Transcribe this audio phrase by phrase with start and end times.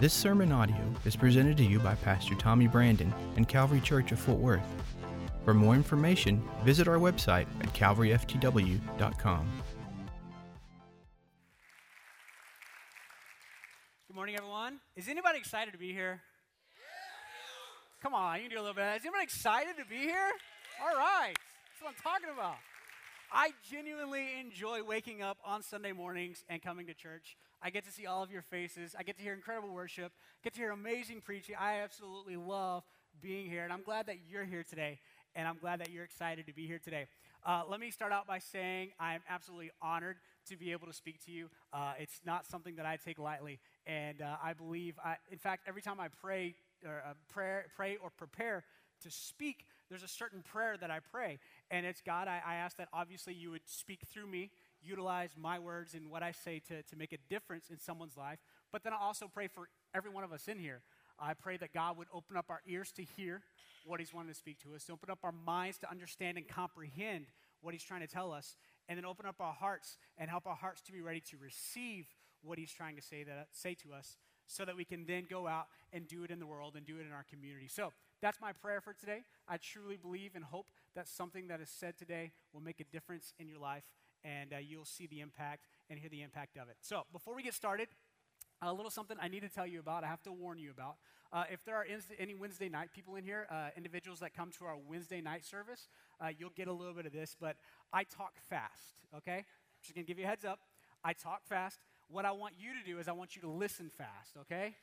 [0.00, 4.20] This sermon audio is presented to you by Pastor Tommy Brandon and Calvary Church of
[4.20, 4.62] Fort Worth.
[5.44, 9.48] For more information, visit our website at calvaryftw.com.
[14.06, 14.78] Good morning, everyone.
[14.94, 16.20] Is anybody excited to be here?
[18.00, 18.98] Come on, you can do a little bit.
[18.98, 20.30] Is anybody excited to be here?
[20.80, 21.34] All right.
[21.34, 22.58] That's what I'm talking about.
[23.32, 27.36] I genuinely enjoy waking up on Sunday mornings and coming to church.
[27.62, 28.94] I get to see all of your faces.
[28.98, 30.12] I get to hear incredible worship,
[30.44, 31.56] get to hear amazing preaching.
[31.58, 32.84] I absolutely love
[33.20, 35.00] being here, and I'm glad that you're here today,
[35.34, 37.06] and I'm glad that you're excited to be here today.
[37.44, 40.16] Uh, let me start out by saying I'm absolutely honored
[40.48, 41.48] to be able to speak to you.
[41.72, 45.64] Uh, it's not something that I take lightly, and uh, I believe, I, in fact,
[45.66, 48.64] every time I pray or uh, pray or prepare
[49.02, 51.38] to speak, there's a certain prayer that I pray,
[51.70, 52.28] and it's God.
[52.28, 54.50] I, I ask that obviously you would speak through me
[54.88, 58.38] utilize my words and what I say to, to make a difference in someone's life.
[58.72, 60.82] But then I also pray for every one of us in here.
[61.18, 63.42] I pray that God would open up our ears to hear
[63.84, 66.46] what He's wanting to speak to us, to open up our minds to understand and
[66.46, 67.26] comprehend
[67.60, 68.56] what He's trying to tell us,
[68.88, 72.06] and then open up our hearts and help our hearts to be ready to receive
[72.42, 74.16] what He's trying to say, that, say to us
[74.48, 76.96] so that we can then go out and do it in the world and do
[76.96, 77.68] it in our community.
[77.68, 79.22] So that's my prayer for today.
[79.46, 83.34] I truly believe and hope that something that is said today will make a difference
[83.38, 83.84] in your life
[84.24, 86.76] and uh, you'll see the impact and hear the impact of it.
[86.80, 87.88] So, before we get started,
[88.60, 90.96] a little something I need to tell you about, I have to warn you about.
[91.32, 91.86] Uh, if there are
[92.18, 95.88] any Wednesday night people in here, uh, individuals that come to our Wednesday night service,
[96.20, 97.56] uh, you'll get a little bit of this, but
[97.92, 99.44] I talk fast, okay?
[99.82, 100.60] Just gonna give you a heads up.
[101.04, 101.80] I talk fast.
[102.08, 104.74] What I want you to do is I want you to listen fast, okay?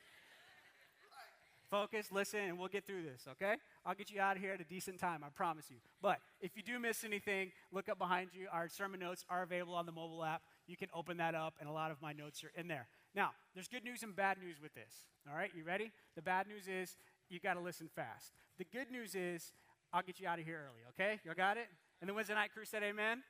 [1.70, 3.56] Focus, listen, and we'll get through this, okay?
[3.84, 5.78] I'll get you out of here at a decent time, I promise you.
[6.00, 8.46] But if you do miss anything, look up behind you.
[8.52, 10.42] Our sermon notes are available on the mobile app.
[10.68, 12.86] You can open that up, and a lot of my notes are in there.
[13.16, 15.50] Now, there's good news and bad news with this, all right?
[15.56, 15.90] You ready?
[16.14, 16.96] The bad news is
[17.28, 18.32] you got to listen fast.
[18.58, 19.52] The good news is
[19.92, 21.20] I'll get you out of here early, okay?
[21.24, 21.66] Y'all got it?
[22.00, 23.22] And the Wednesday night crew said amen?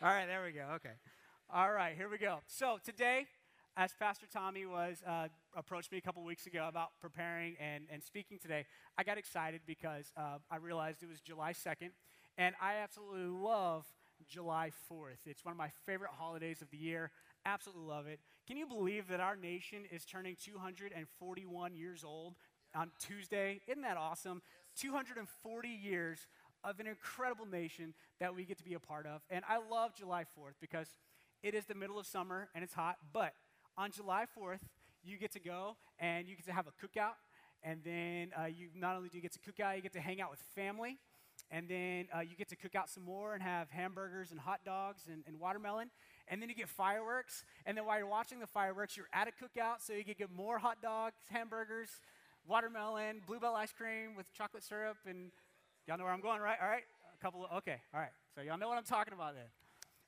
[0.00, 0.94] All right, there we go, okay.
[1.52, 2.38] All right, here we go.
[2.46, 3.26] So today,
[3.76, 8.02] as Pastor Tommy was uh, approached me a couple weeks ago about preparing and, and
[8.02, 8.66] speaking today,
[8.98, 11.90] I got excited because uh, I realized it was July 2nd,
[12.36, 13.86] and I absolutely love
[14.28, 15.26] July 4th.
[15.26, 17.10] It's one of my favorite holidays of the year.
[17.46, 18.20] Absolutely love it.
[18.46, 22.34] Can you believe that our nation is turning 241 years old
[22.74, 23.60] on Tuesday?
[23.66, 24.42] Isn't that awesome?
[24.76, 26.26] 240 years
[26.62, 29.22] of an incredible nation that we get to be a part of.
[29.30, 30.88] And I love July 4th because
[31.42, 33.34] it is the middle of summer and it's hot, but
[33.76, 34.60] on July 4th,
[35.04, 37.14] you get to go and you get to have a cookout.
[37.62, 40.00] And then uh, you not only do you get to cook out, you get to
[40.00, 40.98] hang out with family.
[41.50, 44.60] And then uh, you get to cook out some more and have hamburgers and hot
[44.64, 45.90] dogs and, and, watermelon.
[46.28, 47.44] And then you get fireworks.
[47.66, 50.30] And then while you're watching the fireworks, you're at a cookout, so you can get
[50.30, 51.88] more hot dogs, hamburgers,
[52.46, 54.96] watermelon, Blue Bell ice cream with chocolate syrup.
[55.06, 55.30] And
[55.86, 56.56] y'all know where I'm going, right?
[56.62, 56.84] All right?
[57.18, 58.12] A couple of, okay, all right.
[58.34, 59.44] So y'all know what I'm talking about then.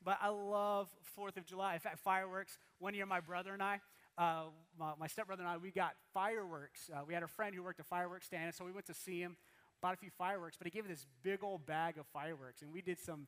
[0.05, 0.89] But I love
[1.19, 1.75] 4th of July.
[1.75, 2.59] In fact, fireworks.
[2.79, 3.81] One year, my brother and I,
[4.19, 4.45] uh,
[4.79, 6.91] my, my, stepbrother and I, we got fireworks.
[6.95, 8.95] Uh, we had a friend who worked a fireworks stand, and so we went to
[8.95, 9.37] see him,
[9.81, 12.73] bought a few fireworks, but he gave us this big old bag of fireworks, and
[12.73, 13.27] we did some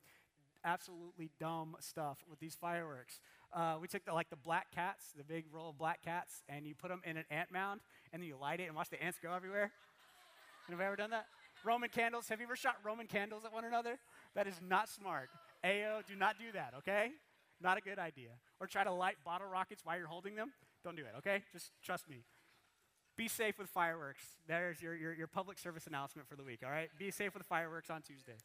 [0.63, 3.19] absolutely dumb stuff with these fireworks.
[3.53, 6.67] Uh, we took the, like the black cats, the big roll of black cats, and
[6.67, 7.81] you put them in an ant mound,
[8.13, 9.71] and then you light it and watch the ants go everywhere.
[10.69, 11.25] Have you ever done that?
[11.63, 12.27] Roman candles.
[12.29, 13.97] Have you ever shot Roman candles at one another?
[14.35, 15.29] That is not smart.
[15.63, 17.11] Ayo, do not do that, okay?
[17.61, 18.29] Not a good idea.
[18.59, 20.51] Or try to light bottle rockets while you're holding them.
[20.83, 21.43] Don't do it, okay?
[21.51, 22.23] Just trust me.
[23.17, 24.23] Be safe with fireworks.
[24.47, 26.89] There's your, your, your public service announcement for the week, all right?
[26.99, 28.35] Be safe with fireworks on Tuesday.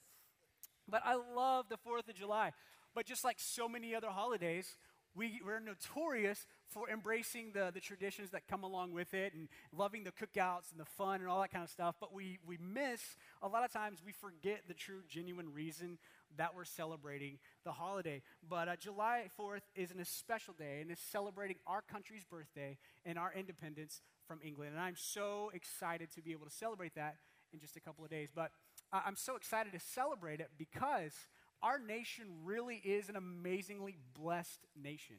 [0.89, 2.53] But I love the 4th of July.
[2.95, 4.77] But just like so many other holidays,
[5.15, 10.05] we, we're notorious for embracing the, the traditions that come along with it and loving
[10.05, 11.97] the cookouts and the fun and all that kind of stuff.
[12.00, 13.00] But we, we miss,
[13.43, 15.99] a lot of times, we forget the true, genuine reason
[16.37, 18.22] that we're celebrating the holiday.
[18.48, 23.19] But uh, July 4th is an special day and is celebrating our country's birthday and
[23.19, 24.73] our independence from England.
[24.73, 27.17] And I'm so excited to be able to celebrate that
[27.52, 28.29] in just a couple of days.
[28.34, 28.50] But
[28.93, 31.12] uh, I'm so excited to celebrate it because
[31.62, 35.17] our nation really is an amazingly blessed nation.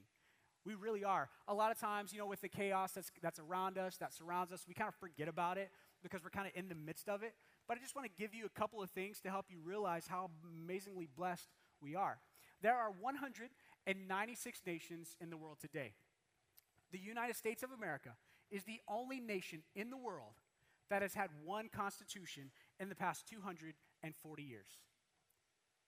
[0.66, 1.30] We really are.
[1.48, 4.52] A lot of times, you know, with the chaos that's, that's around us, that surrounds
[4.52, 5.70] us, we kind of forget about it
[6.02, 7.34] because we're kind of in the midst of it.
[7.68, 10.08] But I just want to give you a couple of things to help you realize
[10.08, 11.50] how amazingly blessed
[11.82, 12.20] we are.
[12.62, 15.94] There are 196 nations in the world today.
[16.92, 18.12] The United States of America
[18.50, 20.36] is the only nation in the world
[20.90, 24.68] that has had one constitution in the past 240 years.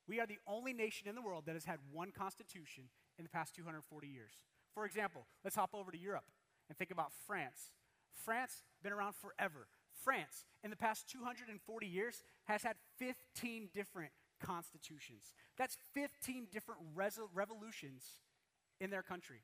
[0.07, 2.85] We are the only nation in the world that has had one constitution
[3.17, 4.33] in the past 240 years.
[4.75, 6.25] For example, let's hop over to Europe
[6.69, 7.71] and think about France.
[8.13, 9.67] France, been around forever.
[10.03, 14.11] France, in the past 240 years, has had 15 different
[14.41, 15.33] constitutions.
[15.57, 18.03] That's 15 different reso- revolutions
[18.81, 19.43] in their country.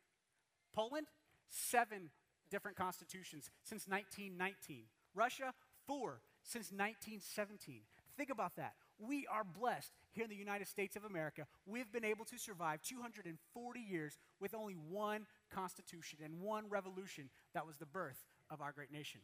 [0.74, 1.08] Poland,
[1.50, 2.12] seven
[2.50, 4.84] different constitutions since 1919.
[5.16, 5.54] Russia,
[5.88, 7.82] four since 1917.
[8.18, 8.74] Think about that.
[9.00, 11.46] We are blessed here in the United States of America.
[11.66, 17.66] We've been able to survive 240 years with only one constitution and one revolution that
[17.66, 19.22] was the birth of our great nation.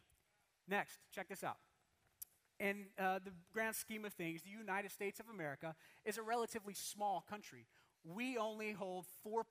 [0.67, 1.57] Next, check this out.
[2.59, 5.75] In uh, the grand scheme of things, the United States of America
[6.05, 7.67] is a relatively small country.
[8.03, 9.43] We only hold 4%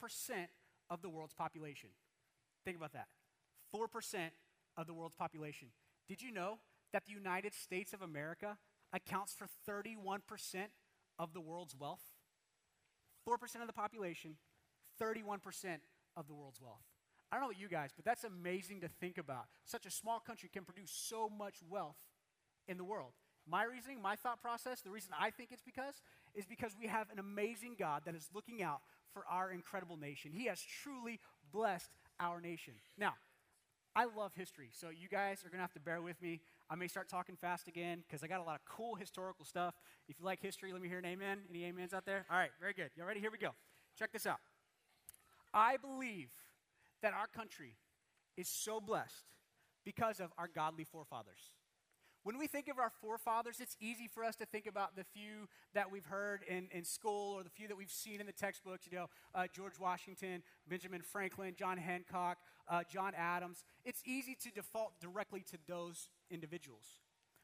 [0.91, 1.91] of the world's population.
[2.65, 3.07] Think about that
[3.75, 4.31] 4%
[4.77, 5.69] of the world's population.
[6.09, 6.59] Did you know
[6.93, 8.59] that the United States of America
[8.93, 10.21] accounts for 31%
[11.19, 12.03] of the world's wealth?
[13.29, 14.37] 4% of the population,
[15.01, 15.41] 31%
[16.17, 16.85] of the world's wealth.
[17.31, 19.47] I don't know about you guys, but that's amazing to think about.
[19.65, 21.97] Such a small country can produce so much wealth
[22.69, 23.13] in the world.
[23.49, 26.03] My reasoning, my thought process, the reason I think it's because
[26.35, 28.81] is because we have an amazing God that is looking out
[29.13, 30.33] for our incredible nation.
[30.33, 31.21] He has truly
[31.53, 31.91] blessed
[32.21, 32.75] our nation.
[32.99, 33.15] Now,
[33.95, 36.41] I love history, so you guys are going to have to bear with me.
[36.69, 39.75] I may start talking fast again because I got a lot of cool historical stuff.
[40.09, 41.39] If you like history, let me hear an amen.
[41.49, 42.27] Any amens out there?
[42.31, 42.91] All right, very good.
[42.97, 43.21] Y'all ready?
[43.21, 43.51] Here we go.
[43.97, 44.41] Check this out.
[45.55, 46.31] I believe
[47.03, 47.77] that our country
[48.37, 49.27] is so blessed
[49.85, 51.53] because of our godly forefathers.
[52.25, 55.47] When we think of our forefathers, it's easy for us to think about the few
[55.75, 58.89] that we've heard in, in school or the few that we've seen in the textbooks,
[58.91, 62.39] you know, uh, George Washington, Benjamin Franklin, John Hancock,
[62.69, 63.65] uh, John Adams.
[63.85, 66.85] It's easy to default directly to those individuals.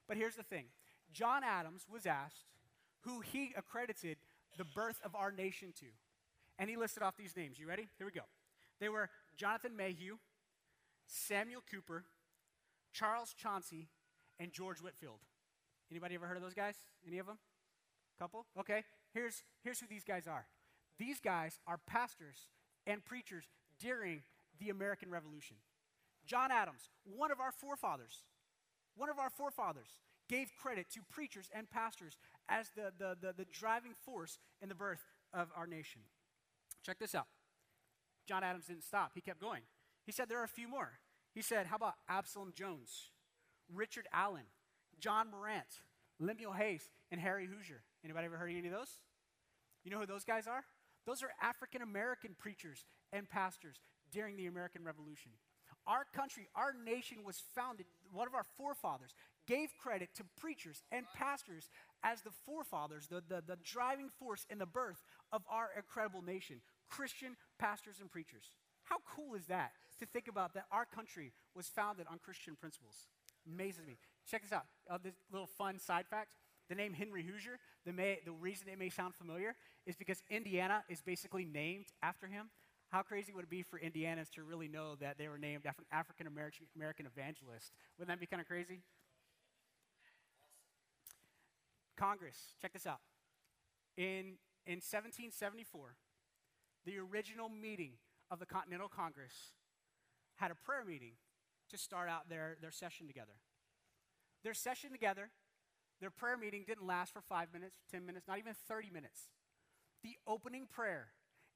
[0.09, 0.67] But here's the thing
[1.13, 2.45] John Adams was asked
[3.01, 4.17] who he accredited
[4.57, 5.87] the birth of our nation to.
[6.59, 7.59] And he listed off these names.
[7.59, 7.89] You ready?
[7.99, 8.27] Here we go.
[8.79, 10.19] They were Jonathan Mayhew,
[11.07, 12.05] Samuel Cooper,
[12.93, 13.89] Charles Chauncy,
[14.39, 15.21] and George Whitefield.
[15.91, 16.75] Anybody ever heard of those guys?
[17.07, 17.39] Any of them?
[18.19, 18.47] Couple?
[18.59, 18.85] Okay.
[19.13, 20.47] Here's, here's who these guys are.
[20.99, 22.49] These guys are pastors
[22.87, 23.45] and preachers
[23.81, 24.23] during
[24.61, 25.57] the American Revolution.
[26.27, 28.25] John Adams, one of our forefathers,
[28.97, 32.17] one of our forefathers, gave credit to preachers and pastors
[32.49, 36.03] as the, the, the, the driving force in the birth of our nation.
[36.85, 37.27] Check this out.
[38.27, 39.63] John Adams didn't stop, he kept going.
[40.05, 40.93] He said there are a few more.
[41.35, 43.11] He said, How about Absalom Jones?
[43.73, 44.45] Richard Allen,
[45.01, 45.81] John Marrant,
[46.19, 47.83] Lemuel Hayes, and Harry Hosier.
[48.05, 48.99] Anybody ever heard of any of those?
[49.85, 50.65] You know who those guys are?
[51.07, 53.81] Those are African American preachers and pastors
[54.13, 55.33] during the American Revolution.
[55.87, 59.15] Our country, our nation was founded, one of our forefathers
[59.47, 61.71] gave credit to preachers and pastors
[62.05, 66.61] as the forefathers, the, the, the driving force in the birth of our incredible nation.
[66.89, 68.45] Christian pastors and preachers.
[68.85, 73.07] How cool is that to think about that our country was founded on Christian principles?
[73.47, 73.97] Amazes me.
[74.31, 74.67] Check this out.
[74.91, 76.35] Uh, this little fun side fact.
[76.69, 79.55] The name Henry Hosier, the, may, the reason it may sound familiar
[79.87, 82.51] is because Indiana is basically named after him.
[82.93, 85.81] How crazy would it be for Indianans to really know that they were named after
[85.81, 87.73] an African American evangelist?
[87.99, 88.83] Wouldn't that be kind of crazy?
[91.97, 93.01] Congress, check this out.
[93.97, 94.37] In,
[94.67, 95.95] in 1774,
[96.85, 97.93] the original meeting
[98.31, 99.55] of the Continental Congress
[100.37, 101.13] had a prayer meeting
[101.71, 103.41] to start out their, their session together.
[104.45, 105.31] Their session together,
[106.01, 109.31] their prayer meeting didn't last for five minutes, 10 minutes, not even 30 minutes.
[110.03, 111.09] The opening prayer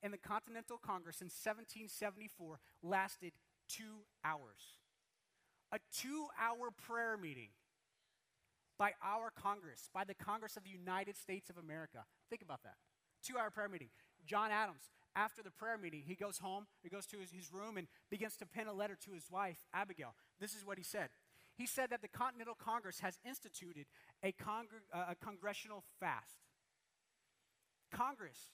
[0.03, 3.33] in the Continental Congress in 1774 lasted
[3.69, 4.79] two hours.
[5.73, 7.49] A two hour prayer meeting
[8.79, 12.05] by our Congress, by the Congress of the United States of America.
[12.29, 12.77] Think about that.
[13.25, 13.89] Two hour prayer meeting.
[14.27, 17.77] John Adams, after the prayer meeting, he goes home, he goes to his, his room,
[17.77, 20.15] and begins to pen a letter to his wife, Abigail.
[20.41, 21.09] This is what he said.
[21.57, 23.87] He said that the Continental Congress has instituted
[24.23, 26.45] a, congr- uh, a congressional fast.
[27.91, 28.51] Congress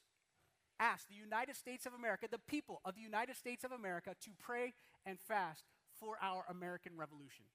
[0.83, 4.31] asked the United States of America, the people of the United States of America, to
[4.39, 4.75] pray
[5.07, 5.65] and fast
[5.99, 7.47] for our American Revolution.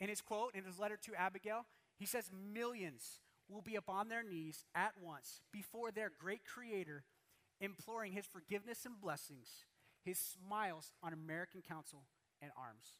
[0.00, 1.66] In his quote, in his letter to Abigail,
[1.98, 7.04] he says, Millions will be upon their knees at once before their great Creator,
[7.60, 9.64] imploring His forgiveness and blessings,
[10.04, 12.04] His smiles on American counsel
[12.40, 12.98] and arms.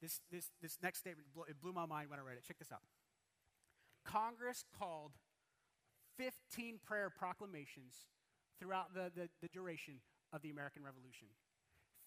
[0.00, 2.44] This, this, this next statement, it blew my mind when I read it.
[2.46, 2.82] Check this out.
[4.04, 5.12] Congress called
[6.16, 8.06] 15 prayer proclamations
[8.58, 10.00] throughout the, the, the duration
[10.32, 11.28] of the American Revolution.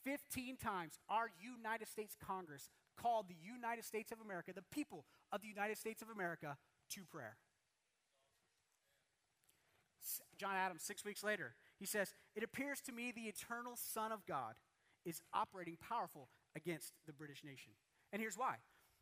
[0.04, 5.42] 15 times our United States Congress called the United States of America, the people of
[5.42, 6.58] the United States of America,
[6.92, 7.38] to prayer.
[10.38, 14.26] John Adams, six weeks later, he says, It appears to me the eternal Son of
[14.26, 14.56] God
[15.06, 17.74] is operating powerful against the British nation.
[18.12, 18.56] And here's why.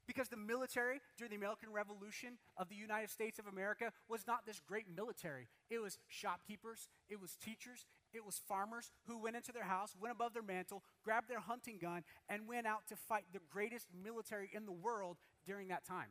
[0.07, 4.45] Because the military during the American Revolution of the United States of America was not
[4.45, 5.49] this great military.
[5.69, 10.13] It was shopkeepers, it was teachers, it was farmers who went into their house, went
[10.15, 14.49] above their mantle, grabbed their hunting gun, and went out to fight the greatest military
[14.53, 16.09] in the world during that time.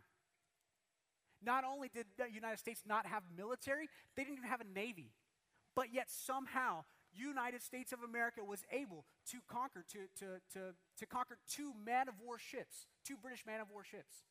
[1.43, 5.12] Not only did the United States not have military, they didn't even have a navy.
[5.75, 6.85] But yet somehow
[7.17, 12.09] United States of America was able to conquer to, to, to, to conquer two man
[12.09, 14.25] of war ships, two British man of war ships.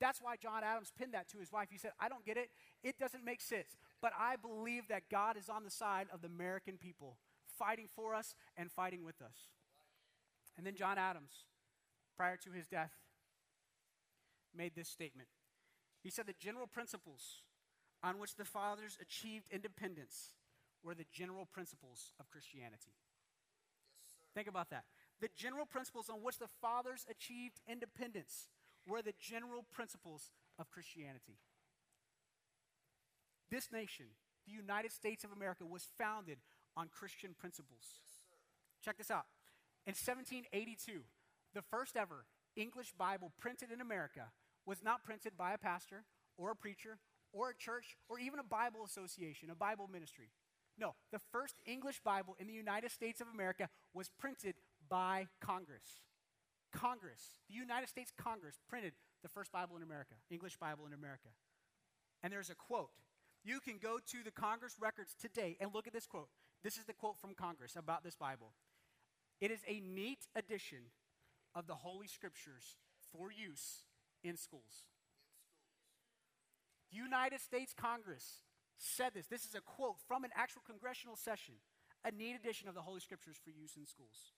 [0.00, 1.68] That's why John Adams pinned that to his wife.
[1.70, 2.50] He said, I don't get it.
[2.82, 3.76] It doesn't make sense.
[4.00, 8.14] But I believe that God is on the side of the American people, fighting for
[8.14, 9.50] us and fighting with us.
[10.56, 11.44] And then John Adams,
[12.16, 12.90] prior to his death,
[14.54, 15.28] made this statement.
[16.02, 17.42] He said, The general principles
[18.02, 20.34] on which the fathers achieved independence
[20.84, 22.94] were the general principles of Christianity.
[24.34, 24.84] Think about that.
[25.20, 28.48] The general principles on which the fathers achieved independence
[28.86, 31.38] were the general principles of Christianity.
[33.50, 34.06] This nation,
[34.46, 36.38] the United States of America, was founded
[36.76, 38.00] on Christian principles.
[38.00, 38.22] Yes,
[38.82, 39.26] Check this out.
[39.86, 41.02] In 1782,
[41.54, 42.24] the first ever
[42.56, 44.32] English Bible printed in America
[44.64, 46.04] was not printed by a pastor
[46.36, 46.98] or a preacher
[47.32, 50.30] or a church or even a Bible association, a Bible ministry.
[50.78, 54.54] No, the first English Bible in the United States of America was printed
[54.88, 56.02] by Congress.
[56.72, 61.28] Congress, the United States Congress, printed the first Bible in America, English Bible in America.
[62.22, 62.90] And there's a quote.
[63.44, 66.28] You can go to the Congress records today and look at this quote.
[66.62, 68.52] This is the quote from Congress about this Bible.
[69.40, 70.92] It is a neat addition
[71.54, 72.76] of the Holy Scriptures
[73.12, 73.82] for use
[74.22, 74.86] in schools.
[76.90, 78.44] United States Congress
[78.78, 79.26] said this.
[79.26, 81.54] This is a quote from an actual congressional session,
[82.04, 84.32] a neat edition of the Holy Scriptures for use in schools.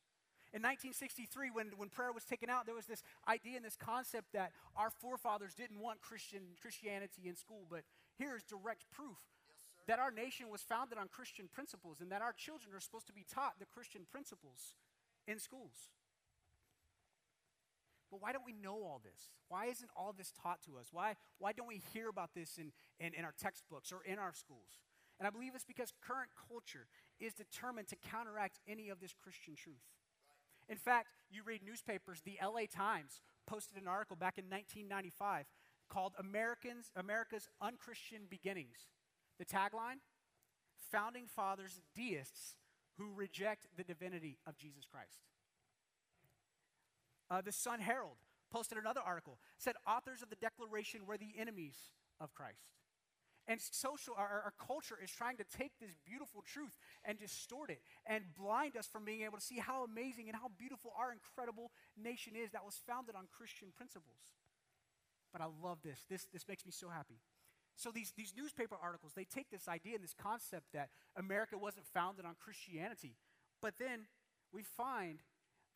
[0.54, 4.30] In 1963, when, when prayer was taken out, there was this idea and this concept
[4.34, 7.82] that our forefathers didn't want Christian Christianity in school, but
[8.14, 9.18] here is direct proof
[9.50, 13.08] yes, that our nation was founded on Christian principles and that our children are supposed
[13.08, 14.78] to be taught the Christian principles
[15.26, 15.90] in schools.
[18.10, 19.30] But why don't we know all this?
[19.48, 20.88] Why isn't all this taught to us?
[20.92, 24.32] Why, why don't we hear about this in, in, in our textbooks or in our
[24.32, 24.80] schools?
[25.18, 26.86] And I believe it's because current culture
[27.20, 29.84] is determined to counteract any of this Christian truth.
[30.68, 35.46] In fact, you read newspapers, the LA Times posted an article back in 1995
[35.88, 38.88] called Americans, America's Unchristian Beginnings.
[39.38, 40.00] The tagline
[40.90, 42.56] Founding Fathers Deists
[42.98, 45.20] Who Reject the Divinity of Jesus Christ.
[47.30, 48.18] Uh, the Sun Herald
[48.50, 51.76] posted another article, said authors of the Declaration were the enemies
[52.20, 52.74] of Christ.
[53.46, 57.82] And social, our, our, culture is trying to take this beautiful truth and distort it
[58.06, 61.70] and blind us from being able to see how amazing and how beautiful our incredible
[62.02, 64.16] nation is that was founded on Christian principles.
[65.30, 66.06] But I love this.
[66.08, 67.20] This, this makes me so happy.
[67.76, 71.86] So these, these newspaper articles, they take this idea and this concept that America wasn't
[71.86, 73.16] founded on Christianity.
[73.60, 74.06] But then
[74.52, 75.18] we find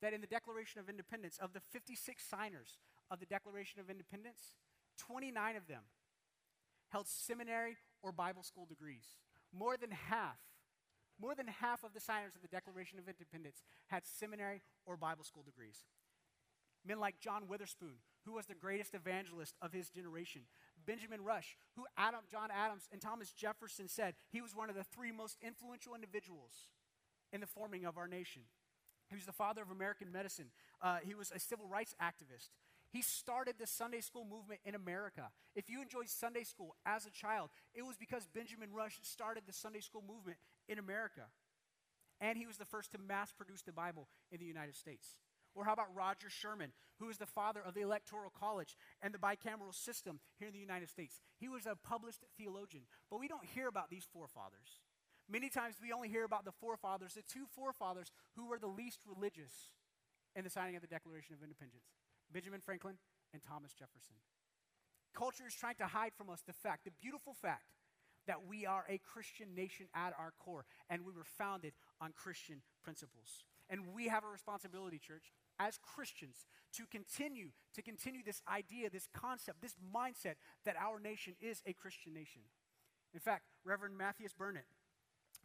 [0.02, 2.78] that in the Declaration of Independence, of the 56 signers
[3.11, 4.55] of the Declaration of Independence,
[4.99, 5.83] 29 of them
[6.88, 9.17] held seminary or Bible school degrees.
[9.52, 10.38] More than half,
[11.21, 15.25] more than half of the signers of the Declaration of Independence had seminary or Bible
[15.25, 15.85] school degrees.
[16.87, 20.43] Men like John Witherspoon, who was the greatest evangelist of his generation.
[20.87, 24.85] Benjamin Rush, who Adam, John Adams and Thomas Jefferson said he was one of the
[24.85, 26.69] three most influential individuals
[27.33, 28.43] in the forming of our nation.
[29.08, 30.46] He was the father of American medicine.
[30.82, 32.50] Uh, he was a civil rights activist.
[32.90, 35.30] He started the Sunday school movement in America.
[35.54, 39.52] If you enjoyed Sunday school as a child, it was because Benjamin Rush started the
[39.52, 40.38] Sunday school movement
[40.68, 41.26] in America.
[42.20, 45.18] And he was the first to mass produce the Bible in the United States.
[45.54, 49.18] Or how about Roger Sherman, who is the father of the Electoral College and the
[49.18, 51.20] bicameral system here in the United States?
[51.38, 52.84] He was a published theologian.
[53.10, 54.80] But we don't hear about these forefathers.
[55.30, 59.00] Many times we only hear about the forefathers, the two forefathers who were the least
[59.06, 59.52] religious
[60.35, 61.85] in the signing of the Declaration of Independence
[62.32, 62.97] Benjamin Franklin
[63.32, 64.16] and Thomas Jefferson.
[65.14, 67.73] Culture is trying to hide from us the fact, the beautiful fact,
[68.26, 72.62] that we are a Christian nation at our core and we were founded on Christian
[72.82, 73.44] principles.
[73.70, 79.08] And we have a responsibility, church, as Christians to continue to continue this idea, this
[79.14, 82.42] concept, this mindset that our nation is a Christian nation.
[83.12, 84.66] In fact, Reverend Matthias Burnett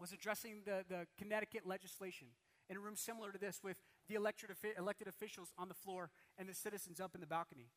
[0.03, 2.27] was addressing the, the Connecticut legislation
[2.69, 3.77] in a room similar to this with
[4.09, 7.69] the elected, elected officials on the floor and the citizens up in the balcony.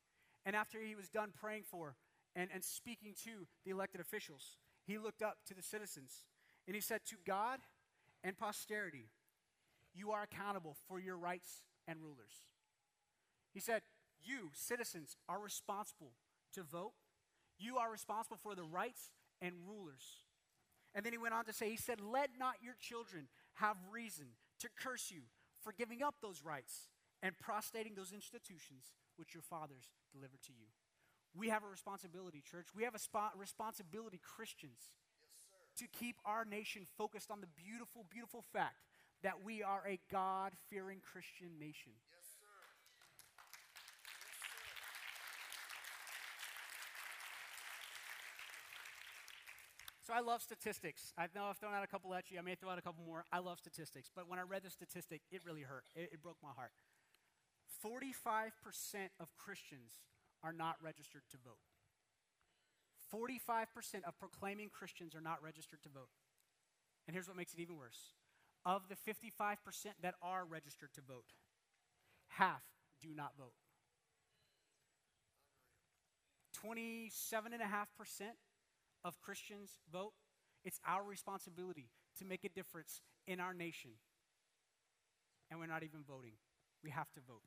[0.44, 1.94] And after he was done praying for
[2.34, 6.24] and, and speaking to the elected officials, he looked up to the citizens
[6.66, 7.60] and he said, To God
[8.24, 9.06] and posterity,
[9.94, 12.48] you are accountable for your rights and rulers.
[13.54, 13.82] He said,
[14.20, 16.14] You, citizens, are responsible
[16.54, 16.94] to vote.
[17.56, 20.25] You are responsible for the rights and rulers.
[20.96, 24.26] And then he went on to say, He said, Let not your children have reason
[24.60, 25.20] to curse you
[25.60, 26.88] for giving up those rights
[27.22, 30.72] and prostrating those institutions which your fathers delivered to you.
[31.36, 32.68] We have a responsibility, church.
[32.74, 34.80] We have a spot, responsibility, Christians,
[35.52, 38.80] yes, to keep our nation focused on the beautiful, beautiful fact
[39.22, 41.92] that we are a God fearing Christian nation.
[42.08, 42.25] Yes,
[50.06, 51.12] So I love statistics.
[51.18, 52.38] I know I've thrown out a couple at you.
[52.38, 53.24] I may throw out a couple more.
[53.32, 54.08] I love statistics.
[54.14, 55.82] But when I read the statistic, it really hurt.
[55.96, 56.70] It, it broke my heart.
[57.84, 58.52] 45%
[59.18, 59.98] of Christians
[60.44, 61.58] are not registered to vote.
[63.12, 66.10] 45% of proclaiming Christians are not registered to vote.
[67.08, 68.14] And here's what makes it even worse
[68.64, 69.56] of the 55%
[70.02, 71.34] that are registered to vote,
[72.28, 72.62] half
[73.00, 73.54] do not vote.
[76.64, 77.60] 27.5%
[79.06, 80.12] of Christians vote.
[80.64, 83.92] It's our responsibility to make a difference in our nation.
[85.50, 86.32] And we're not even voting.
[86.82, 87.42] We have to vote.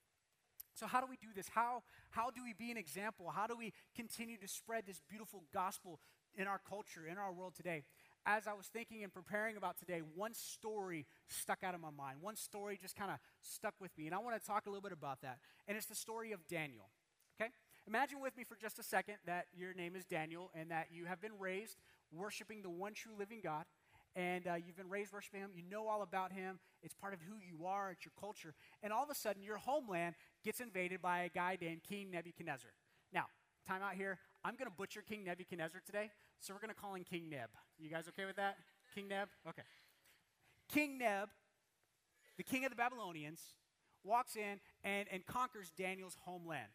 [0.73, 1.49] So, how do we do this?
[1.49, 3.29] How, how do we be an example?
[3.35, 5.99] How do we continue to spread this beautiful gospel
[6.35, 7.83] in our culture, in our world today?
[8.25, 12.19] As I was thinking and preparing about today, one story stuck out of my mind.
[12.21, 14.05] One story just kind of stuck with me.
[14.05, 15.39] And I want to talk a little bit about that.
[15.67, 16.89] And it's the story of Daniel.
[17.39, 17.51] Okay?
[17.89, 21.05] Imagine with me for just a second that your name is Daniel and that you
[21.05, 21.77] have been raised
[22.11, 23.65] worshiping the one true living God.
[24.15, 25.49] And uh, you've been raised worshiping Him.
[25.55, 26.59] You know all about Him.
[26.83, 27.89] It's part of who you are.
[27.89, 28.53] It's your culture.
[28.83, 30.13] And all of a sudden, your homeland
[30.45, 32.69] gets invaded by a guy named King Nebuchadnezzar.
[33.11, 33.25] Now,
[33.67, 34.19] time out here.
[34.45, 37.49] I'm going to butcher King Nebuchadnezzar today, so we're going to call him King Neb.
[37.79, 38.57] You guys okay with that?
[38.93, 39.29] King Neb?
[39.47, 39.63] Okay.
[40.71, 41.29] King Neb,
[42.37, 43.41] the king of the Babylonians,
[44.03, 46.69] walks in and, and conquers Daniel's homeland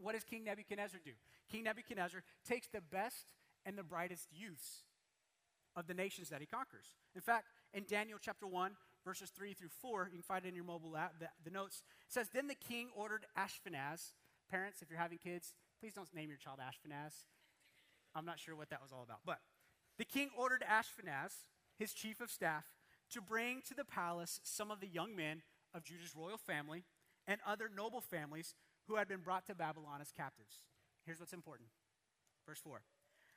[0.00, 1.12] what does King Nebuchadnezzar do?
[1.50, 3.26] King Nebuchadnezzar takes the best
[3.66, 4.84] and the brightest youths
[5.76, 6.86] of the nations that he conquers.
[7.14, 8.72] In fact, in Daniel chapter 1,
[9.04, 11.82] verses 3 through 4, you can find it in your mobile app, the, the notes,
[12.08, 14.12] says, Then the king ordered Ashpenaz.
[14.50, 17.12] Parents, if you're having kids, please don't name your child Ashpenaz.
[18.14, 19.20] I'm not sure what that was all about.
[19.24, 19.38] But
[19.98, 21.32] the king ordered Ashpenaz,
[21.78, 22.64] his chief of staff,
[23.12, 25.42] to bring to the palace some of the young men
[25.74, 26.84] of Judah's royal family
[27.26, 28.54] and other noble families
[28.90, 30.64] who had been brought to Babylon as captives.
[31.06, 31.68] Here's what's important.
[32.46, 32.82] Verse 4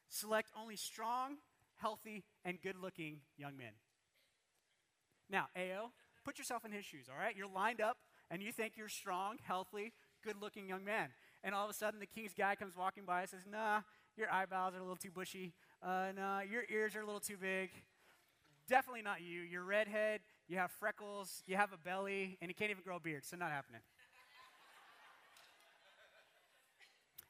[0.10, 1.38] Select only strong,
[1.76, 3.74] healthy, and good looking young men.
[5.30, 5.92] Now, Ao,
[6.26, 7.36] put yourself in his shoes, all right?
[7.36, 7.98] You're lined up
[8.32, 11.10] and you think you're strong, healthy, good looking young man.
[11.44, 13.82] And all of a sudden, the king's guy comes walking by and says, Nah,
[14.18, 15.54] your eyebrows are a little too bushy.
[15.84, 17.70] Uh, nah, your ears are a little too big.
[18.68, 19.42] Definitely not you.
[19.42, 23.00] You're redhead, you have freckles, you have a belly, and you can't even grow a
[23.00, 23.82] beard, so not happening.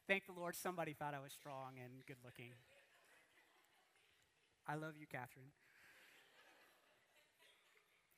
[0.07, 2.51] Thank the Lord, somebody thought I was strong and good looking.
[4.67, 5.51] I love you, Catherine.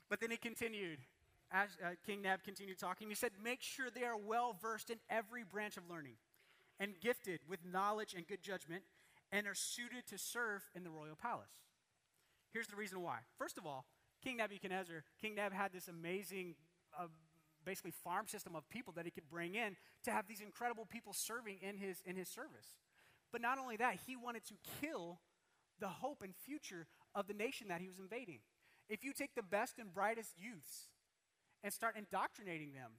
[0.10, 1.00] But then he continued.
[1.52, 4.98] As uh, King Neb continued talking, he said, Make sure they are well versed in
[5.10, 6.16] every branch of learning
[6.80, 8.84] and gifted with knowledge and good judgment
[9.32, 11.62] and are suited to serve in the royal palace.
[12.52, 13.20] Here's the reason why.
[13.38, 13.86] First of all,
[14.24, 16.56] King Nebuchadnezzar, King Neb had this amazing
[16.98, 17.08] uh,
[17.66, 21.14] basically farm system of people that he could bring in to have these incredible people
[21.14, 22.78] serving in his, in his service.
[23.32, 25.20] But not only that, he wanted to kill
[25.80, 28.40] the hope and future of the nation that he was invading.
[28.88, 30.90] If you take the best and brightest youths
[31.64, 32.92] and start indoctrinating them,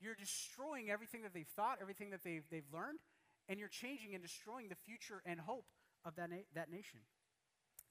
[0.00, 3.00] you're destroying everything that they've thought, everything that they've, they've learned,
[3.48, 5.66] and you're changing and destroying the future and hope
[6.04, 7.00] of that, na- that nation.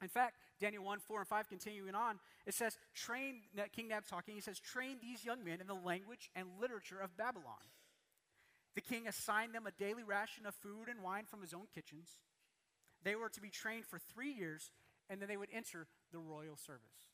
[0.02, 3.42] In fact, Daniel 1, 4, and 5, continuing on, it says, train,
[3.76, 7.18] King Nab talking, he says, train these young men in the language and literature of
[7.18, 7.60] Babylon.
[8.76, 12.18] The king assigned them a daily ration of food and wine from his own kitchens.
[13.04, 14.72] They were to be trained for three years,
[15.10, 17.10] and then they would enter the royal service.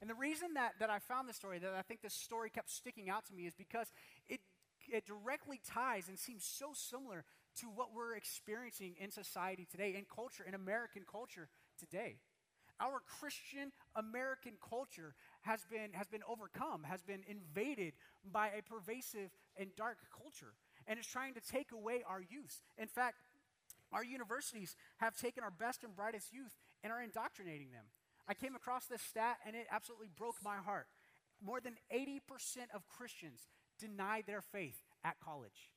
[0.00, 2.70] And the reason that, that I found this story, that I think this story kept
[2.70, 3.86] sticking out to me, is because
[4.28, 4.40] it,
[4.92, 7.24] it directly ties and seems so similar
[7.60, 11.48] to what we're experiencing in society today, in culture, in American culture
[11.82, 12.16] today.
[12.80, 19.30] Our Christian American culture has been, has been overcome, has been invaded by a pervasive
[19.56, 20.54] and dark culture,
[20.86, 22.60] and is trying to take away our youth.
[22.78, 23.16] In fact,
[23.92, 27.84] our universities have taken our best and brightest youth and are indoctrinating them.
[28.26, 30.86] I came across this stat and it absolutely broke my heart.
[31.44, 32.20] More than 80%
[32.74, 35.70] of Christians deny their faith at college.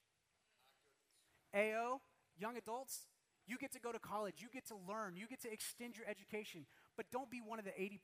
[1.54, 2.02] AO,
[2.38, 3.08] young adults,
[3.48, 6.08] you get to go to college, you get to learn, you get to extend your
[6.08, 6.66] education,
[6.98, 8.00] but don't be one of the 80%.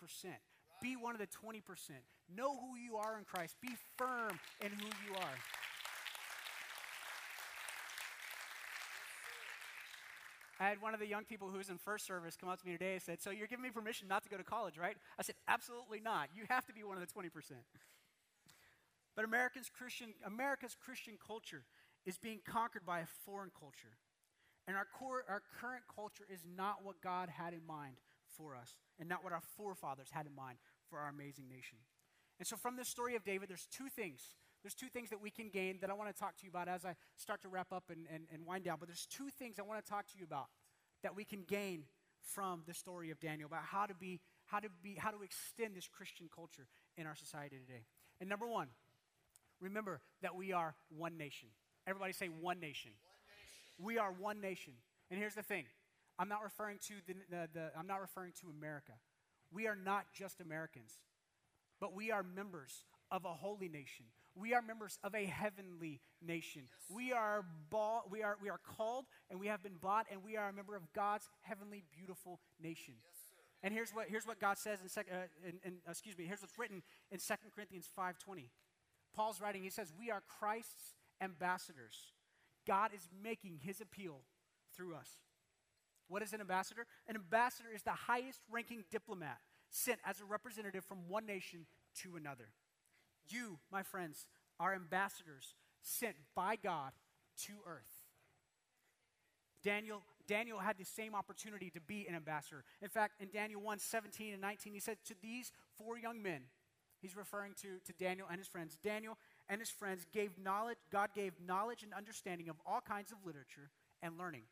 [0.82, 1.62] Be one of the 20%.
[2.36, 3.56] Know who you are in Christ.
[3.62, 5.38] Be firm in who you are.
[10.60, 12.66] I had one of the young people who was in first service come up to
[12.68, 14.96] me today and said, So you're giving me permission not to go to college, right?
[15.18, 16.30] I said, Absolutely not.
[16.36, 17.30] You have to be one of the 20%.
[19.16, 21.64] But America's Christian, America's Christian culture
[22.06, 23.98] is being conquered by a foreign culture.
[24.72, 27.98] And our, core, our current culture is not what God had in mind
[28.30, 31.78] for us, and not what our forefathers had in mind for our amazing nation.
[32.40, 34.22] And so, from this story of David, there's two things.
[34.64, 36.70] There's two things that we can gain that I want to talk to you about
[36.70, 38.78] as I start to wrap up and, and, and wind down.
[38.80, 40.48] But there's two things I want to talk to you about
[41.04, 41.84] that we can gain
[42.22, 45.76] from the story of Daniel about how to be, how to be, how to extend
[45.76, 47.84] this Christian culture in our society today.
[48.22, 48.70] And number one,
[49.60, 51.50] remember that we are one nation.
[51.86, 52.92] Everybody say one nation.
[53.82, 54.74] We are one nation.
[55.10, 55.65] And here's the thing.
[56.20, 58.94] I'm not referring to the, the, the, I'm not referring to America.
[59.52, 60.94] We are not just Americans,
[61.80, 64.06] but we are members of a holy nation.
[64.36, 66.63] We are members of a heavenly nation.
[66.89, 70.38] We are bought, we are we are called and we have been bought and we
[70.38, 72.94] are a member of God's heavenly beautiful nation.
[73.04, 73.17] Yes,
[73.62, 76.41] and here's what here's what God says in, sec, uh, in, in excuse me, here's
[76.41, 78.50] what's written in 2 Corinthians 5:20.
[79.13, 82.13] Paul's writing, he says, "We are Christ's ambassadors.
[82.65, 84.21] God is making his appeal
[84.76, 85.19] through us."
[86.08, 86.86] What is an ambassador?
[87.08, 91.65] An ambassador is the highest ranking diplomat sent as a representative from one nation
[92.02, 92.50] to another.
[93.30, 94.28] You, my friends,
[94.60, 96.91] are ambassadors sent by God
[97.45, 98.04] to earth.
[99.63, 102.63] Daniel, Daniel had the same opportunity to be an ambassador.
[102.82, 106.41] In fact, in Daniel 1 17 and 19, he said, To these four young men,
[107.00, 108.78] he's referring to, to Daniel and his friends.
[108.84, 109.17] Daniel
[109.52, 113.70] and his friends gave knowledge, God gave knowledge and understanding of all kinds of literature
[114.02, 114.44] and learning.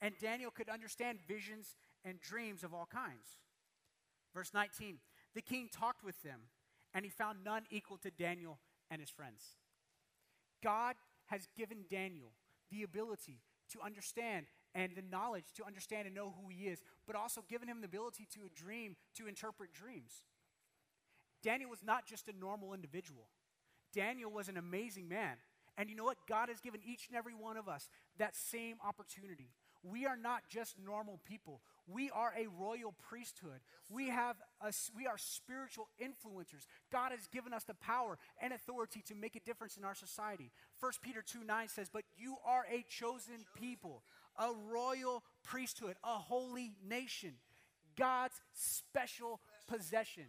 [0.00, 3.26] And Daniel could understand visions and dreams of all kinds.
[4.32, 4.98] Verse 19,
[5.34, 6.38] the king talked with them
[6.94, 8.60] and he found none equal to Daniel
[8.92, 9.42] and his friends.
[10.62, 10.94] God
[11.26, 12.30] has given Daniel
[12.70, 13.40] the ability
[13.72, 17.66] to understand and the knowledge to understand and know who he is, but also given
[17.66, 20.22] him the ability to dream, to interpret dreams.
[21.42, 23.26] Daniel was not just a normal individual.
[23.94, 25.36] Daniel was an amazing man.
[25.78, 26.18] And you know what?
[26.28, 29.50] God has given each and every one of us that same opportunity.
[29.82, 31.60] We are not just normal people.
[31.88, 33.60] We are a royal priesthood.
[33.90, 36.66] We, have a, we are spiritual influencers.
[36.92, 40.52] God has given us the power and authority to make a difference in our society.
[40.78, 44.04] 1 Peter 2 9 says, But you are a chosen people,
[44.38, 47.32] a royal priesthood, a holy nation,
[47.96, 50.26] God's special possession,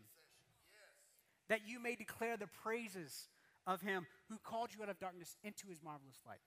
[1.47, 3.27] that you may declare the praises
[3.65, 6.41] of him who called you out of darkness into his marvelous light.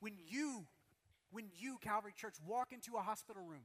[0.00, 0.66] When you,
[1.30, 3.62] when you, Calvary Church, walk into a hospital room,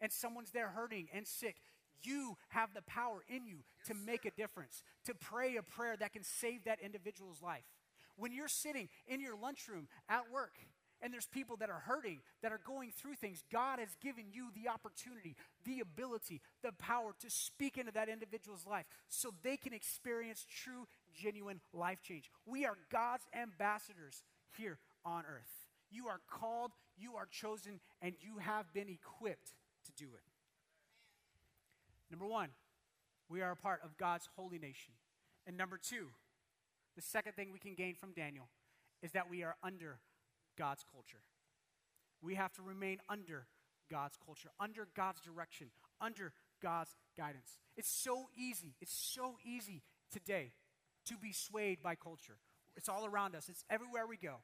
[0.00, 1.56] and someone's there hurting and sick,
[2.02, 6.12] you have the power in you to make a difference, to pray a prayer that
[6.12, 7.64] can save that individual's life.
[8.16, 10.58] When you're sitting in your lunchroom at work
[11.02, 14.50] and there's people that are hurting, that are going through things, God has given you
[14.54, 19.72] the opportunity, the ability, the power to speak into that individual's life so they can
[19.72, 22.30] experience true, genuine life change.
[22.46, 24.22] We are God's ambassadors
[24.56, 25.68] here on earth.
[25.90, 29.52] You are called, you are chosen, and you have been equipped
[29.86, 30.24] to do it.
[32.10, 32.48] Number one,
[33.28, 34.94] we are a part of God's holy nation.
[35.46, 36.08] And number two,
[36.96, 38.48] the second thing we can gain from Daniel
[39.02, 39.98] is that we are under
[40.56, 41.22] God's culture.
[42.22, 43.46] We have to remain under
[43.90, 45.68] God's culture, under God's direction,
[46.00, 47.58] under God's guidance.
[47.76, 50.52] It's so easy, it's so easy today
[51.06, 52.38] to be swayed by culture.
[52.76, 54.36] It's all around us, it's everywhere we go.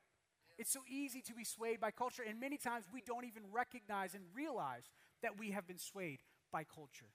[0.59, 4.15] It's so easy to be swayed by culture, and many times we don't even recognize
[4.15, 4.91] and realize
[5.23, 6.21] that we have been swayed
[6.53, 7.09] by culture.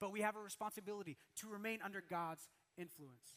[0.00, 3.36] But we have a responsibility to remain under God's influence.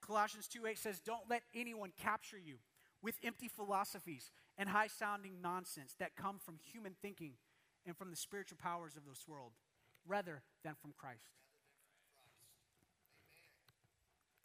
[0.00, 2.58] Colossians 2 8 says, "Don't let anyone capture you
[3.02, 7.38] with empty philosophies and high-sounding nonsense that come from human thinking
[7.84, 9.54] and from the spiritual powers of this world,
[10.04, 11.38] rather than from Christ."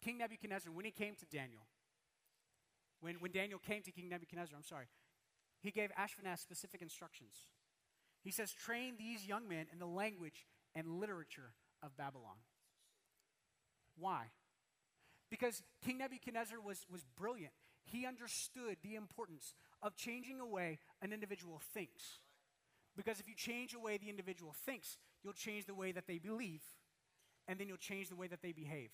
[0.04, 1.62] King Nebuchadnezzar, when he came to Daniel,
[3.00, 4.86] when, when Daniel came to King Nebuchadnezzar, I'm sorry,
[5.60, 7.34] he gave Ashpenaz specific instructions.
[8.22, 12.36] He says, train these young men in the language and literature of Babylon.
[13.96, 14.26] Why?
[15.30, 17.52] Because King Nebuchadnezzar was, was brilliant.
[17.84, 22.20] He understood the importance of changing a way an individual thinks.
[22.96, 26.18] Because if you change the way the individual thinks, you'll change the way that they
[26.18, 26.62] believe,
[27.48, 28.90] and then you'll change the way that they behave.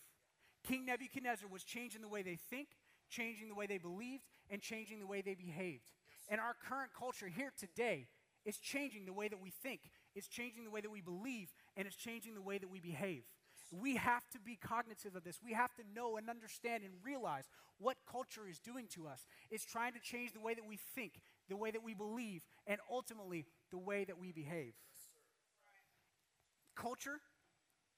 [0.67, 2.69] King Nebuchadnezzar was changing the way they think,
[3.09, 5.91] changing the way they believed, and changing the way they behaved.
[6.29, 8.07] And our current culture here today
[8.45, 9.81] is changing the way that we think,
[10.15, 13.23] it's changing the way that we believe, and it's changing the way that we behave.
[13.73, 15.39] We have to be cognizant of this.
[15.45, 17.45] We have to know and understand and realize
[17.79, 19.27] what culture is doing to us.
[19.51, 22.81] It's trying to change the way that we think, the way that we believe, and
[22.91, 24.75] ultimately the way that we behave.
[26.75, 27.21] Culture,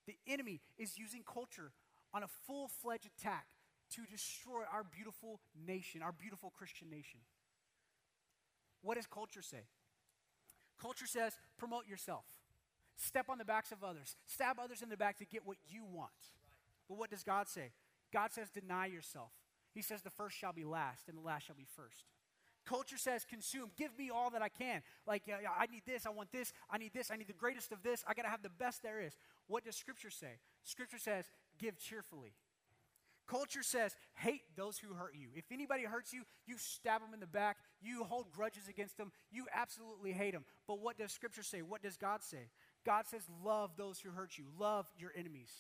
[0.06, 1.72] the enemy is using culture
[2.14, 3.46] on a full fledged attack
[3.94, 7.20] to destroy our beautiful nation, our beautiful Christian nation.
[8.82, 9.64] What does culture say?
[10.80, 12.24] Culture says promote yourself,
[12.96, 15.84] step on the backs of others, stab others in the back to get what you
[15.84, 16.10] want.
[16.88, 17.70] But what does God say?
[18.12, 19.30] God says deny yourself.
[19.72, 22.04] He says the first shall be last and the last shall be first.
[22.64, 23.70] Culture says consume.
[23.76, 24.82] Give me all that I can.
[25.06, 27.72] Like, uh, I need this, I want this, I need this, I need the greatest
[27.72, 29.16] of this, I got to have the best there is.
[29.48, 30.38] What does Scripture say?
[30.62, 31.24] Scripture says
[31.62, 32.34] give cheerfully.
[33.28, 35.28] Culture says, hate those who hurt you.
[35.34, 39.12] If anybody hurts you, you stab them in the back, you hold grudges against them,
[39.30, 40.44] you absolutely hate them.
[40.66, 41.62] But what does Scripture say?
[41.62, 42.50] What does God say?
[42.84, 45.52] God says, love those who hurt you, love your enemies.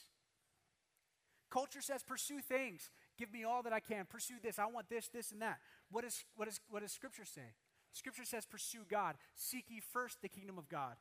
[1.50, 2.90] Culture says, pursue things.
[3.18, 4.06] Give me all that I can.
[4.06, 4.58] Pursue this.
[4.58, 5.58] I want this, this, and that.
[5.90, 7.54] What, is, what, is, what does Scripture say?
[7.92, 9.16] Scripture says, pursue God.
[9.34, 10.96] Seek ye first the kingdom of God.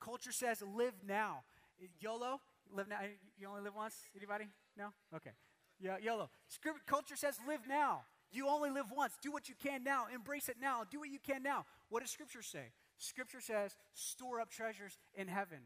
[0.00, 1.42] Culture says, live now.
[2.00, 2.40] YOLO,
[2.74, 2.98] live now.
[3.38, 3.96] You only live once?
[4.16, 4.48] Anybody?
[4.76, 4.88] No?
[5.14, 5.30] Okay.
[5.80, 6.30] Yeah, YOLO.
[6.48, 8.02] Script, culture says live now.
[8.30, 9.12] You only live once.
[9.20, 10.06] Do what you can now.
[10.12, 10.84] Embrace it now.
[10.90, 11.66] Do what you can now.
[11.90, 12.72] What does Scripture say?
[12.96, 15.58] Scripture says store up treasures in heaven,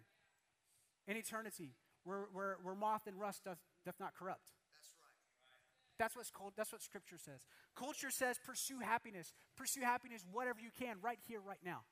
[1.06, 4.52] in eternity, where, where, where moth and rust doth, doth not corrupt.
[4.74, 5.98] That's right.
[5.98, 7.46] That's what's called, that's what Scripture says.
[7.76, 9.34] Culture says pursue happiness.
[9.56, 11.82] Pursue happiness whatever you can, right here, right now.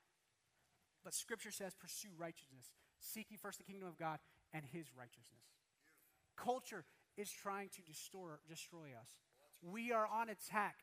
[1.03, 2.71] But Scripture says pursue righteousness.
[2.99, 4.19] Seek ye first the kingdom of God
[4.53, 5.45] and his righteousness.
[6.37, 6.83] Culture
[7.17, 9.17] is trying to destroy, destroy us.
[9.61, 10.75] We are on attack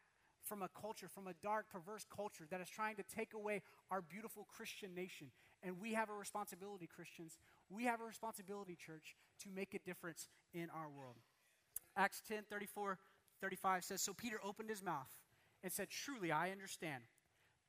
[0.42, 4.02] from a culture, from a dark, perverse culture that is trying to take away our
[4.02, 5.28] beautiful Christian nation.
[5.62, 7.38] And we have a responsibility, Christians.
[7.70, 11.16] We have a responsibility, church, to make a difference in our world.
[11.96, 12.98] Acts 10 34,
[13.40, 15.10] 35 says So Peter opened his mouth
[15.62, 17.04] and said, Truly, I understand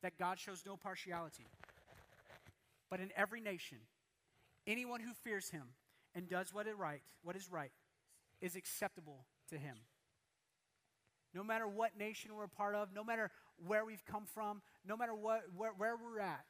[0.01, 1.45] that God shows no partiality,
[2.89, 3.77] but in every nation,
[4.65, 5.63] anyone who fears him
[6.15, 7.71] and does what is right, what is right,
[8.41, 9.75] is acceptable to him.
[11.33, 13.31] No matter what nation we're a part of, no matter
[13.65, 16.45] where we've come from, no matter what, where, where we're at,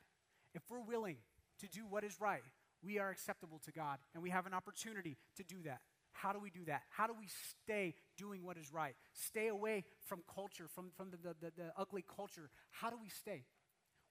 [0.53, 1.17] if we're willing
[1.59, 2.43] to do what is right,
[2.83, 5.79] we are acceptable to God, and we have an opportunity to do that.
[6.11, 6.83] How do we do that?
[6.89, 7.27] How do we
[7.61, 8.95] stay doing what is right?
[9.13, 12.49] Stay away from culture, from, from the, the, the, the ugly culture.
[12.71, 13.45] How do we stay?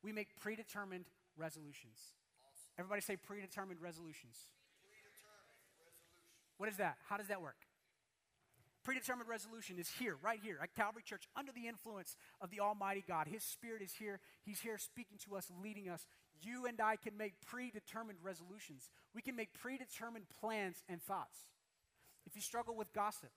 [0.03, 1.05] We make predetermined
[1.37, 1.99] resolutions.
[2.79, 4.37] Everybody say predetermined resolutions.
[6.63, 6.95] What is that?
[7.09, 7.57] How does that work?
[8.85, 13.03] Predetermined resolution is here, right here at Calvary Church, under the influence of the Almighty
[13.05, 13.27] God.
[13.27, 14.21] His Spirit is here.
[14.45, 16.07] He's here speaking to us, leading us.
[16.41, 18.91] You and I can make predetermined resolutions.
[19.13, 21.37] We can make predetermined plans and thoughts.
[22.27, 23.33] If you struggle with gossip,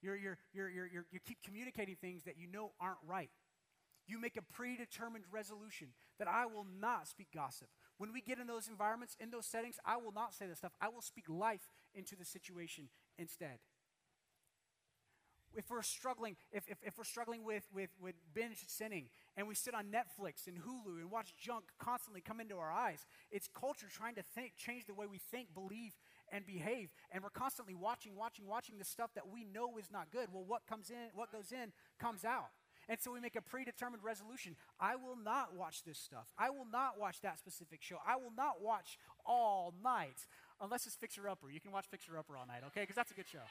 [0.00, 3.30] you're, you're, you're, you're, you keep communicating things that you know aren't right.
[4.06, 5.88] You make a predetermined resolution
[6.20, 7.66] that I will not speak gossip.
[7.98, 10.74] When we get in those environments, in those settings, I will not say this stuff.
[10.80, 13.58] I will speak life into the situation instead.
[15.56, 19.54] If we're struggling, if, if, if we're struggling with, with, with binge sinning and we
[19.54, 23.86] sit on Netflix and Hulu and watch junk constantly come into our eyes, it's culture
[23.88, 25.92] trying to think, change the way we think, believe,
[26.32, 26.90] and behave.
[27.12, 30.28] And we're constantly watching, watching, watching the stuff that we know is not good.
[30.32, 32.50] Well, what comes in, what goes in, comes out.
[32.88, 34.56] And so we make a predetermined resolution.
[34.78, 36.32] I will not watch this stuff.
[36.36, 37.96] I will not watch that specific show.
[38.06, 40.26] I will not watch all night
[40.60, 41.50] unless it's Fixer Upper.
[41.50, 42.82] You can watch Fixer Upper all night, okay?
[42.82, 43.44] Because that's a good show.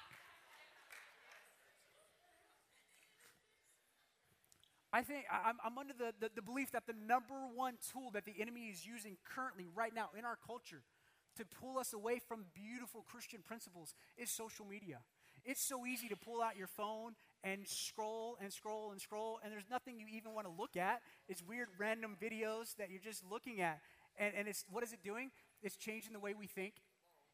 [4.93, 8.25] I think I'm, I'm under the, the, the, belief that the number one tool that
[8.25, 10.83] the enemy is using currently, right now, in our culture,
[11.35, 14.99] to pull us away from beautiful Christian principles is social media.
[15.43, 17.13] It's so easy to pull out your phone
[17.43, 21.01] and scroll and scroll and scroll, and there's nothing you even want to look at.
[21.27, 23.79] It's weird, random videos that you're just looking at.
[24.17, 25.31] And, and it's, what is it doing?
[25.63, 26.75] It's changing the way we think,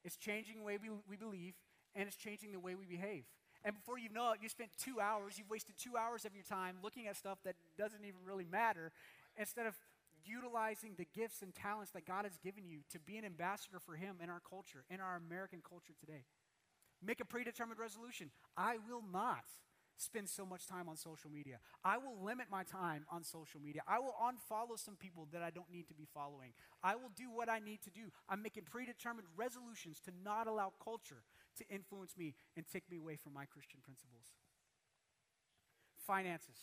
[0.03, 1.53] it's changing the way we, we believe,
[1.95, 3.23] and it's changing the way we behave.
[3.63, 6.43] And before you know it, you spent two hours, you've wasted two hours of your
[6.43, 8.91] time looking at stuff that doesn't even really matter
[9.37, 9.75] instead of
[10.25, 13.95] utilizing the gifts and talents that God has given you to be an ambassador for
[13.95, 16.23] Him in our culture, in our American culture today.
[17.03, 18.29] Make a predetermined resolution.
[18.57, 19.45] I will not
[19.99, 21.57] spend so much time on social media.
[21.83, 23.81] I will limit my time on social media.
[23.87, 26.53] I will unfollow some people that I don't need to be following.
[26.83, 28.11] I will do what I need to do.
[28.29, 31.23] I'm making predetermined resolutions to not allow culture
[31.57, 34.23] to influence me and take me away from my Christian principles.
[36.07, 36.57] Finances.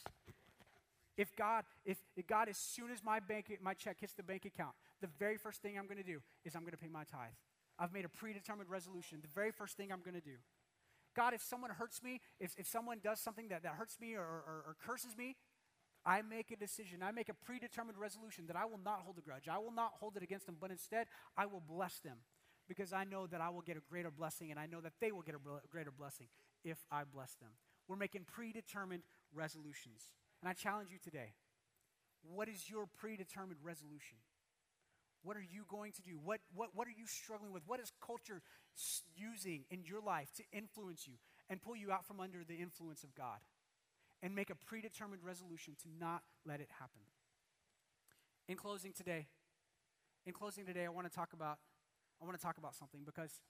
[1.17, 4.45] If God, if, if God, as soon as my bank, my check hits the bank
[4.45, 7.05] account, the very first thing I'm going to do is I'm going to pay my
[7.05, 7.37] tithe.
[7.79, 9.19] I've made a predetermined resolution.
[9.21, 10.37] The very first thing I'm going to do.
[11.17, 14.21] God, if someone hurts me, if, if someone does something that, that hurts me or,
[14.21, 15.37] or, or curses me,
[16.05, 17.03] I make a decision.
[17.03, 19.49] I make a predetermined resolution that I will not hold a grudge.
[19.51, 22.19] I will not hold it against them, but instead, I will bless them
[22.69, 25.11] because I know that I will get a greater blessing and I know that they
[25.11, 26.27] will get a greater blessing
[26.65, 27.51] if I bless them.
[27.89, 29.03] We're making predetermined
[29.35, 30.13] resolutions.
[30.43, 31.35] And I challenge you today
[32.23, 34.19] what is your predetermined resolution?
[35.27, 36.21] What are you going to do?
[36.23, 37.65] What, what, what are you struggling with?
[37.67, 38.43] What is culture
[39.17, 41.15] using in your life to influence you
[41.51, 43.43] and pull you out from under the influence of God?
[44.23, 47.03] And make a predetermined resolution to not let it happen.
[48.49, 49.27] In closing today,
[50.25, 51.59] in closing today, I want to talk about
[52.23, 53.43] I want to talk about something because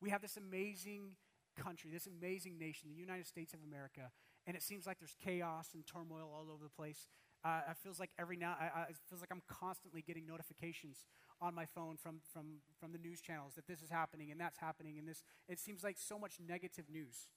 [0.00, 1.16] we have this amazing
[1.56, 4.12] country, this amazing nation, the United States of America,
[4.46, 7.08] and it seems like there's chaos and turmoil all over the place.
[7.46, 11.04] Uh, it feels like every now, I, I, it feels like I'm constantly getting notifications
[11.40, 14.58] on my phone from, from, from the news channels that this is happening and that's
[14.58, 15.22] happening, and this.
[15.48, 17.28] It seems like so much negative news.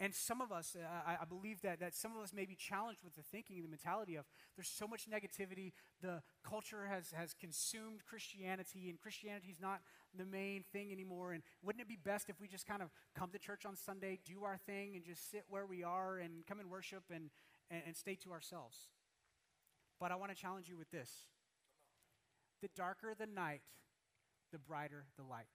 [0.00, 2.56] And some of us, uh, I, I, believe that, that some of us may be
[2.56, 4.24] challenged with the thinking and the mentality of
[4.56, 5.70] there's so much negativity.
[6.02, 9.82] The culture has, has consumed Christianity, and Christianity is not
[10.12, 11.32] the main thing anymore.
[11.32, 14.18] And wouldn't it be best if we just kind of come to church on Sunday,
[14.26, 17.30] do our thing, and just sit where we are and come and worship and,
[17.74, 18.88] and, and stay to ourselves?
[20.00, 21.10] But I want to challenge you with this
[22.62, 23.62] the darker the night,
[24.52, 25.48] the brighter the light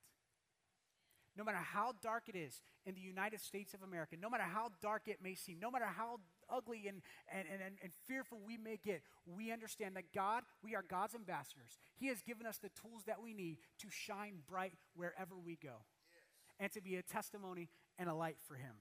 [1.39, 4.71] no matter how dark it is in the United States of America, no matter how
[4.81, 7.01] dark it may seem, no matter how ugly and,
[7.31, 11.77] and, and, and fearful we may get, we understand that God, we are God's ambassadors.
[11.95, 15.85] He has given us the tools that we need to shine bright wherever we go
[16.11, 16.59] yes.
[16.59, 18.75] and to be a testimony and a light for Him.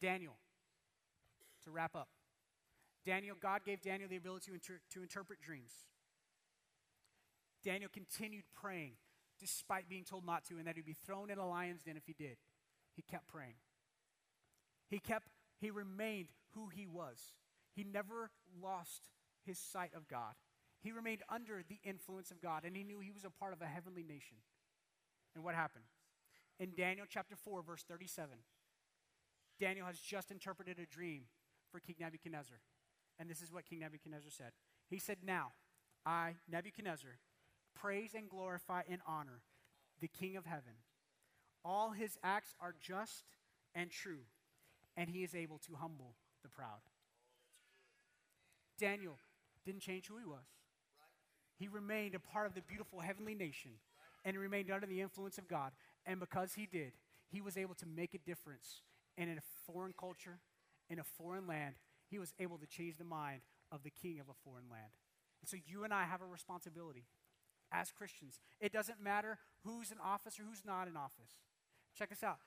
[0.00, 0.36] Daniel,
[1.66, 2.08] to wrap up.
[3.04, 5.72] Daniel, God gave Daniel the ability to, inter- to interpret dreams.
[7.64, 8.92] Daniel continued praying
[9.38, 12.06] despite being told not to, and that he'd be thrown in a lion's den if
[12.06, 12.36] he did.
[12.94, 13.56] He kept praying.
[14.88, 15.26] He kept,
[15.60, 17.34] he remained who he was.
[17.74, 18.30] He never
[18.62, 19.10] lost
[19.44, 20.34] his sight of God.
[20.80, 23.60] He remained under the influence of God, and he knew he was a part of
[23.60, 24.38] a heavenly nation.
[25.34, 25.84] And what happened?
[26.58, 28.38] In Daniel chapter 4, verse 37,
[29.60, 31.24] Daniel has just interpreted a dream
[31.76, 32.56] for King Nebuchadnezzar.
[33.18, 34.52] And this is what King Nebuchadnezzar said.
[34.88, 35.52] He said, Now,
[36.06, 37.18] I, Nebuchadnezzar,
[37.74, 39.42] praise and glorify and honor
[40.00, 40.72] the King of heaven.
[41.64, 43.24] All his acts are just
[43.74, 44.24] and true,
[44.96, 46.80] and he is able to humble the proud.
[48.78, 49.18] Daniel
[49.64, 50.46] didn't change who he was.
[51.58, 53.72] He remained a part of the beautiful heavenly nation
[54.24, 55.72] and remained under the influence of God.
[56.06, 56.92] And because he did,
[57.28, 58.82] he was able to make a difference.
[59.18, 60.38] In a foreign culture,
[60.88, 61.76] in a foreign land,
[62.08, 64.92] he was able to change the mind of the king of a foreign land.
[65.40, 67.06] And so you and I have a responsibility
[67.72, 68.40] as Christians.
[68.60, 71.40] It doesn't matter who's in office or who's not in office.
[71.96, 72.38] Check this out.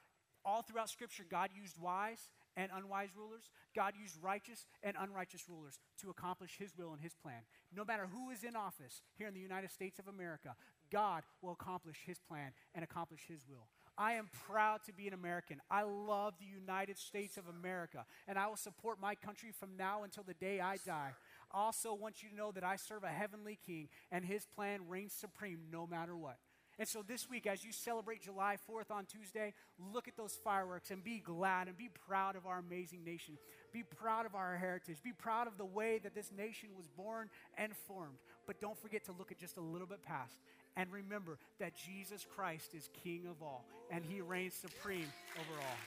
[0.46, 3.50] All throughout Scripture, God used wise and unwise rulers.
[3.76, 7.42] God used righteous and unrighteous rulers to accomplish His will and His plan.
[7.76, 10.56] No matter who is in office here in the United States of America,
[10.92, 13.68] God will accomplish His plan and accomplish His will.
[14.00, 15.62] I am proud to be an American.
[15.70, 20.04] I love the United States of America, and I will support my country from now
[20.04, 21.12] until the day I die
[21.52, 25.14] also want you to know that I serve a heavenly king and his plan reigns
[25.14, 26.38] supreme no matter what.
[26.78, 29.54] And so this week, as you celebrate July 4th on Tuesday,
[29.94, 33.38] look at those fireworks and be glad and be proud of our amazing nation.
[33.74, 35.04] Be proud of our heritage.
[35.04, 38.20] Be proud of the way that this nation was born and formed.
[38.48, 40.38] But don't forget to look at just a little bit past
[40.76, 45.78] and remember that Jesus Christ is King of all and he reigns supreme over all.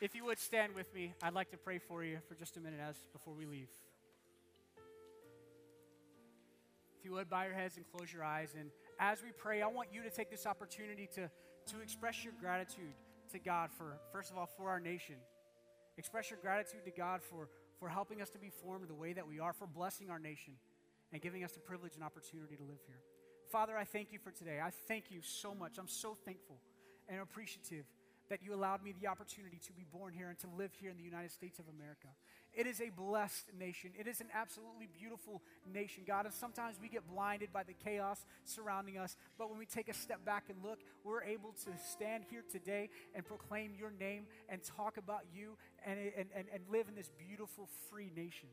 [0.00, 2.60] If you would stand with me, I'd like to pray for you for just a
[2.60, 3.68] minute as before we leave.
[6.98, 8.54] If you would bow your heads and close your eyes.
[8.58, 11.30] And as we pray, I want you to take this opportunity to,
[11.72, 12.94] to express your gratitude
[13.32, 15.16] to God for, first of all, for our nation.
[16.00, 19.28] Express your gratitude to God for, for helping us to be formed the way that
[19.28, 20.54] we are, for blessing our nation
[21.12, 23.02] and giving us the privilege and opportunity to live here.
[23.52, 24.60] Father, I thank you for today.
[24.64, 25.76] I thank you so much.
[25.76, 26.56] I'm so thankful
[27.06, 27.84] and appreciative
[28.30, 30.96] that you allowed me the opportunity to be born here and to live here in
[30.96, 32.08] the United States of America.
[32.54, 33.90] It is a blessed nation.
[33.98, 36.24] It is an absolutely beautiful nation, God.
[36.24, 39.94] And sometimes we get blinded by the chaos surrounding us, but when we take a
[39.94, 44.62] step back and look, we're able to stand here today and proclaim your name and
[44.62, 48.48] talk about you and, and, and, and live in this beautiful, free nation.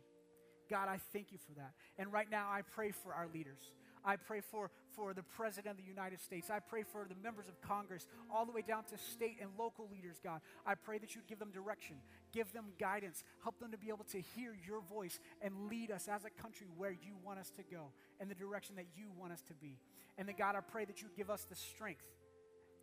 [0.70, 1.72] God, I thank you for that.
[1.98, 3.62] And right now, I pray for our leaders.
[4.04, 6.50] I pray for, for the President of the United States.
[6.50, 9.88] I pray for the members of Congress, all the way down to state and local
[9.92, 10.42] leaders, God.
[10.66, 11.98] I pray that you'd give them direction,
[12.34, 16.08] give them guidance, help them to be able to hear your voice and lead us
[16.08, 19.34] as a country where you want us to go, and the direction that you want
[19.34, 19.78] us to be.
[20.18, 22.06] And then, God, I pray that you'd give us the strength.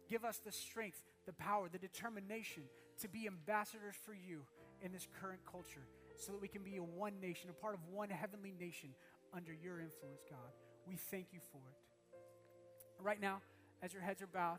[0.09, 2.65] Give us the strength, the power, the determination
[3.01, 4.43] to be ambassadors for you
[4.83, 5.87] in this current culture
[6.17, 8.91] so that we can be a one nation, a part of one heavenly nation
[9.35, 10.53] under your influence, God.
[10.87, 13.03] We thank you for it.
[13.03, 13.41] Right now,
[13.83, 14.59] as your heads are bowed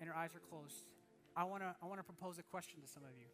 [0.00, 0.88] and your eyes are closed,
[1.36, 3.26] I want to I wanna propose a question to some of you.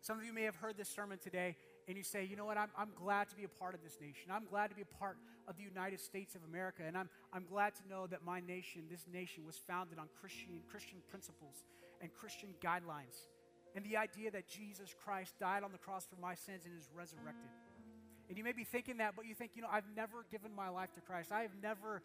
[0.00, 2.58] Some of you may have heard this sermon today and you say, you know what,
[2.58, 4.30] I'm, I'm glad to be a part of this nation.
[4.30, 5.16] I'm glad to be a part
[5.46, 6.82] of the United States of America.
[6.86, 10.60] And I'm, I'm glad to know that my nation, this nation, was founded on Christian,
[10.70, 11.64] Christian principles
[12.00, 13.30] and Christian guidelines
[13.74, 16.90] and the idea that Jesus Christ died on the cross for my sins and is
[16.94, 17.50] resurrected.
[18.28, 20.68] And you may be thinking that, but you think, you know, I've never given my
[20.68, 21.32] life to Christ.
[21.32, 22.02] I have never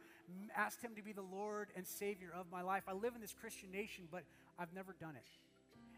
[0.55, 2.83] asked Him to be the Lord and Savior of my life.
[2.87, 4.23] I live in this Christian nation, but
[4.59, 5.27] I've never done it.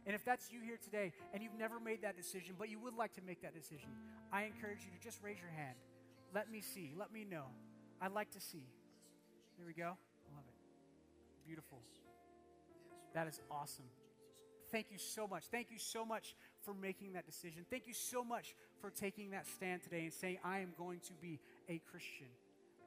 [0.06, 2.96] And if that's you here today and you've never made that decision, but you would
[2.96, 3.90] like to make that decision,
[4.32, 5.76] I encourage you to just raise your hand.
[6.34, 6.94] Let me see.
[6.98, 7.46] Let me know.
[8.02, 8.66] I'd like to see.
[9.58, 9.84] There we go.
[9.84, 11.46] I love it.
[11.46, 11.80] Beautiful.
[13.14, 13.86] That is awesome
[14.72, 15.46] thank you so much.
[15.52, 17.66] Thank you so much for making that decision.
[17.70, 21.14] Thank you so much for taking that stand today and saying, I am going to
[21.22, 22.28] be a Christian.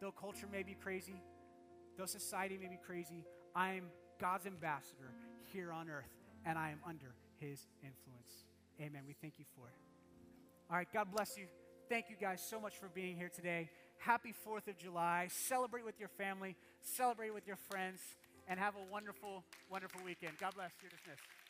[0.00, 1.20] Though culture may be crazy,
[1.96, 3.24] though society may be crazy,
[3.54, 3.84] I am
[4.20, 5.10] God's ambassador
[5.52, 6.10] here on earth,
[6.46, 8.46] and I am under his influence.
[8.80, 9.02] Amen.
[9.06, 9.74] We thank you for it.
[10.70, 11.44] All right, God bless you.
[11.88, 13.68] Thank you guys so much for being here today.
[13.98, 15.28] Happy 4th of July.
[15.30, 18.00] Celebrate with your family, celebrate with your friends,
[18.48, 20.32] and have a wonderful, wonderful weekend.
[20.40, 20.70] God bless.
[20.80, 21.41] You're dismissed.